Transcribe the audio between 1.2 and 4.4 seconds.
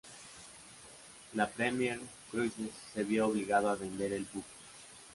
La Premier Cruises se vio obligado a vender el